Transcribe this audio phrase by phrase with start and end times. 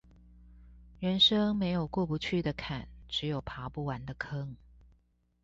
[0.99, 4.57] 人生沒有過不去的坎，只有爬不完的坑